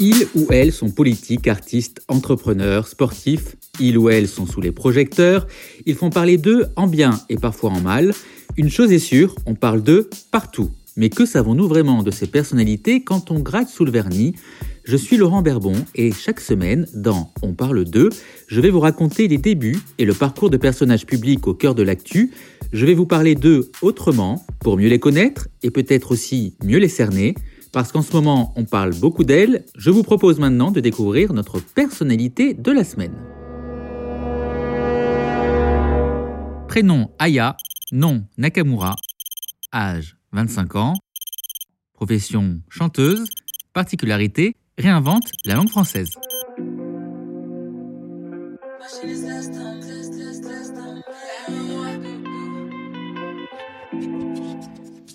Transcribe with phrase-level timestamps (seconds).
[0.00, 3.56] Ils ou elles sont politiques, artistes, entrepreneurs, sportifs.
[3.80, 5.48] Ils ou elles sont sous les projecteurs.
[5.86, 8.14] Ils font parler d'eux en bien et parfois en mal.
[8.56, 10.70] Une chose est sûre, on parle d'eux partout.
[10.96, 14.34] Mais que savons-nous vraiment de ces personnalités quand on gratte sous le vernis?
[14.84, 18.08] Je suis Laurent Berbon et chaque semaine, dans On parle d'eux,
[18.46, 21.82] je vais vous raconter les débuts et le parcours de personnages publics au cœur de
[21.82, 22.30] l'actu.
[22.72, 26.88] Je vais vous parler d'eux autrement, pour mieux les connaître et peut-être aussi mieux les
[26.88, 27.34] cerner.
[27.72, 31.60] Parce qu'en ce moment, on parle beaucoup d'elles, je vous propose maintenant de découvrir notre
[31.60, 33.14] personnalité de la semaine.
[36.68, 37.56] Prénom Aya,
[37.92, 38.96] nom Nakamura,
[39.74, 40.94] âge 25 ans,
[41.92, 43.24] profession chanteuse,
[43.72, 46.10] particularité réinvente la langue française.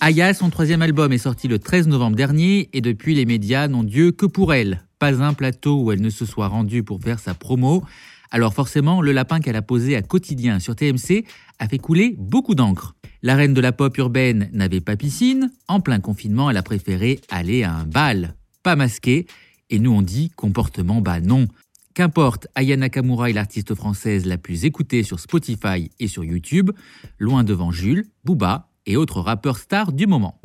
[0.00, 3.82] Aya, son troisième album est sorti le 13 novembre dernier et depuis les médias n'ont
[3.82, 4.84] Dieu que pour elle.
[5.00, 7.82] Pas un plateau où elle ne se soit rendue pour faire sa promo.
[8.30, 11.24] Alors forcément, le lapin qu'elle a posé à quotidien sur TMC
[11.58, 12.94] a fait couler beaucoup d'encre.
[13.22, 15.50] La reine de la pop urbaine n'avait pas piscine.
[15.66, 19.26] En plein confinement, elle a préféré aller à un bal, pas masqué.
[19.68, 21.48] Et nous on dit comportement bas non.
[21.94, 26.70] Qu'importe, Aya Nakamura est l'artiste française la plus écoutée sur Spotify et sur YouTube,
[27.18, 30.40] loin devant Jules, Booba et autres rappeurs stars du moment.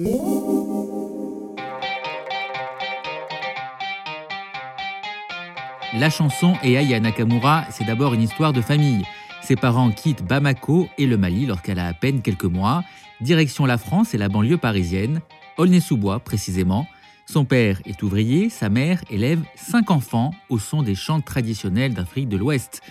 [5.93, 9.05] La chanson et Aya Nakamura, c'est d'abord une histoire de famille.
[9.41, 12.83] Ses parents quittent Bamako et le Mali lorsqu'elle a à peine quelques mois.
[13.21, 15.21] Direction la France et la banlieue parisienne,
[15.57, 16.87] Aulnay-sous-Bois précisément.
[17.25, 22.27] Son père est ouvrier, sa mère élève cinq enfants au son des chants traditionnels d'Afrique
[22.27, 22.81] de l'Ouest.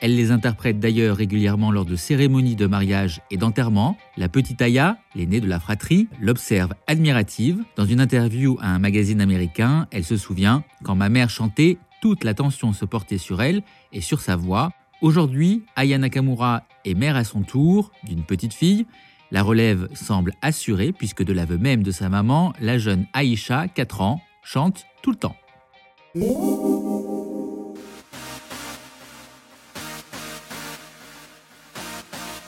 [0.00, 3.96] Elle les interprète d'ailleurs régulièrement lors de cérémonies de mariage et d'enterrement.
[4.16, 7.64] La petite Aya, l'aînée de la fratrie, l'observe admirative.
[7.74, 12.22] Dans une interview à un magazine américain, elle se souvient Quand ma mère chantait, toute
[12.22, 14.70] l'attention se portait sur elle et sur sa voix.
[15.00, 18.86] Aujourd'hui, Aya Nakamura est mère à son tour d'une petite fille.
[19.32, 24.00] La relève semble assurée puisque de l'aveu même de sa maman, la jeune Aïcha, 4
[24.00, 25.36] ans, chante tout le temps.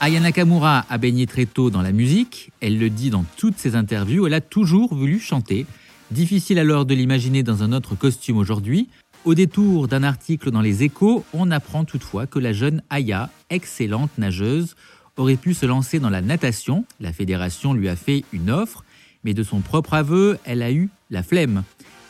[0.03, 3.77] Aya Nakamura a baigné très tôt dans la musique, elle le dit dans toutes ses
[3.77, 5.67] interviews, elle a toujours voulu chanter.
[6.11, 8.89] Difficile alors de l'imaginer dans un autre costume aujourd'hui,
[9.27, 14.11] au détour d'un article dans les échos, on apprend toutefois que la jeune Aya, excellente
[14.17, 14.75] nageuse,
[15.19, 16.87] aurait pu se lancer dans la natation.
[16.99, 18.87] La fédération lui a fait une offre,
[19.23, 21.63] mais de son propre aveu, elle a eu la flemme.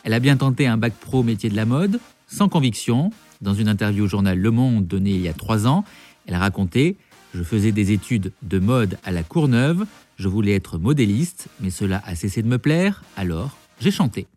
[0.05, 3.11] Elle a bien tenté un bac pro métier de la mode, sans conviction.
[3.41, 5.83] Dans une interview au journal Le Monde donnée il y a trois ans,
[6.25, 6.95] elle a raconté
[7.33, 9.85] Je faisais des études de mode à la Courneuve,
[10.17, 14.27] je voulais être modéliste, mais cela a cessé de me plaire, alors j'ai chanté.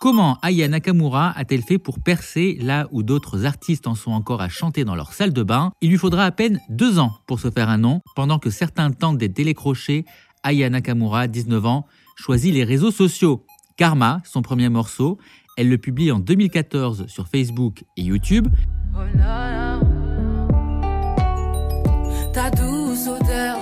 [0.00, 4.48] Comment Aya Nakamura a-t-elle fait pour percer là où d'autres artistes en sont encore à
[4.48, 5.72] chanter dans leur salle de bain?
[5.80, 8.92] Il lui faudra à peine deux ans pour se faire un nom, pendant que certains
[8.92, 10.04] tentent d'être télécrochés.
[10.44, 13.44] Aya Nakamura, 19 ans, choisit les réseaux sociaux.
[13.76, 15.18] Karma, son premier morceau,
[15.58, 18.46] elle le publie en 2014 sur Facebook et YouTube.
[18.94, 19.00] Oh
[22.32, 23.58] Ta douce odeur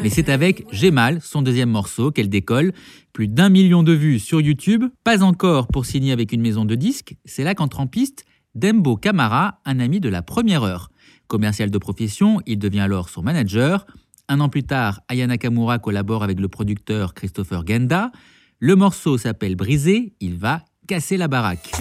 [0.00, 2.72] mais c'est avec J'ai mal, son deuxième morceau, qu'elle décolle.
[3.12, 6.76] Plus d'un million de vues sur YouTube, pas encore pour signer avec une maison de
[6.76, 7.16] disques.
[7.24, 8.24] C'est là qu'entre en piste
[8.54, 10.90] Dembo Kamara, un ami de la première heure.
[11.26, 13.84] Commercial de profession, il devient alors son manager.
[14.28, 18.12] Un an plus tard, Aya Nakamura collabore avec le producteur Christopher Genda.
[18.58, 21.72] Le morceau s'appelle Brisé, il va casser la baraque.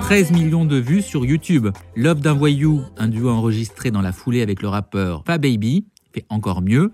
[0.00, 1.68] 13 millions de vues sur YouTube.
[1.94, 6.26] Love d'un voyou, un duo enregistré dans la foulée avec le rappeur Fa Baby, fait
[6.28, 6.90] encore mieux.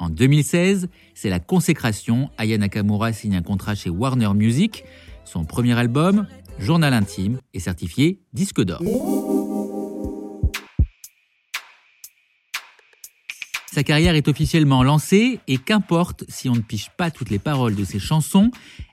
[0.00, 2.30] En 2016, c'est la consécration.
[2.36, 4.82] Aya Nakamura signe un contrat chez Warner Music.
[5.24, 6.26] Son premier album,
[6.58, 8.82] Journal intime, est certifié disque d'or.
[13.72, 17.74] Sa carrière est officiellement lancée et qu'importe si on ne piche pas toutes les paroles
[17.74, 18.50] de ses chansons,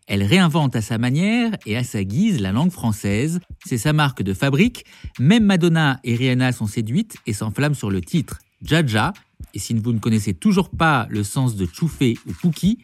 [0.08, 3.42] elle réinvente à sa manière et à sa guise la langue française.
[3.66, 4.86] C'est sa marque de fabrique.
[5.20, 9.12] Même Madonna et Rihanna sont séduites et s'enflamment sur le titre Jaja.
[9.54, 12.78] Et si vous ne connaissez toujours pas le sens de Choufé ou Pouki,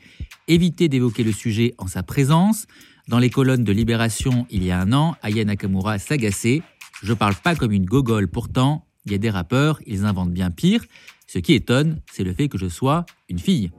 [0.50, 2.68] évitez d'évoquer le sujet en sa présence.
[3.08, 6.62] Dans les colonnes de Libération, il y a un an, Aya Nakamura s'agaçait.
[7.04, 10.52] Je parle pas comme une gogole, pourtant, il y a des rappeurs, ils inventent bien
[10.52, 10.84] pire.
[11.36, 13.70] Ce qui étonne, c'est le fait que je sois une fille.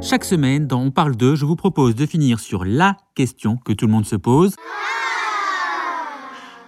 [0.00, 3.74] Chaque semaine, dans On parle d'eux, je vous propose de finir sur la question que
[3.74, 4.54] tout le monde se pose.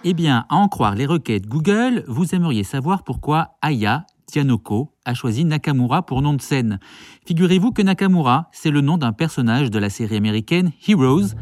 [0.03, 5.15] Eh bien, à en croire les requêtes Google, vous aimeriez savoir pourquoi Aya Tianoko a
[5.15, 6.79] choisi Nakamura pour nom de scène.
[7.25, 11.33] Figurez-vous que Nakamura, c'est le nom d'un personnage de la série américaine Heroes,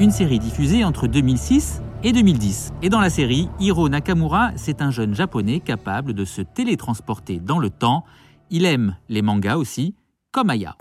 [0.00, 2.72] une série diffusée entre 2006 et 2010.
[2.82, 7.58] Et dans la série, Hiro Nakamura, c'est un jeune japonais capable de se télétransporter dans
[7.58, 8.04] le temps.
[8.50, 9.94] Il aime les mangas aussi,
[10.32, 10.76] comme Aya.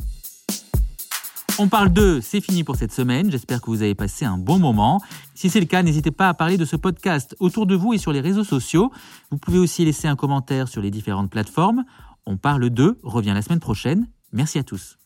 [1.60, 3.30] On parle d'eux, c'est fini pour cette semaine.
[3.30, 5.00] J'espère que vous avez passé un bon moment.
[5.36, 8.00] Si c'est le cas, n'hésitez pas à parler de ce podcast autour de vous et
[8.00, 8.92] sur les réseaux sociaux.
[9.30, 11.84] Vous pouvez aussi laisser un commentaire sur les différentes plateformes.
[12.26, 14.08] On parle d'eux revient la semaine prochaine.
[14.32, 14.98] Merci à tous.